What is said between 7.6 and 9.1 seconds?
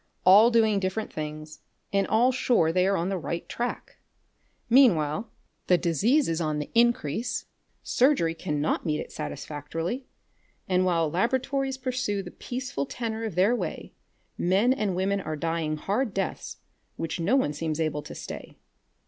surgery cannot meet